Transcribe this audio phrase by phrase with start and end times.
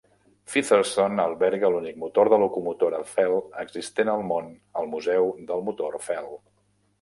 [0.51, 4.49] Featherston alberga l'únic motor de locomotora Fell existent al món
[4.83, 6.35] al Museu del motor Fell.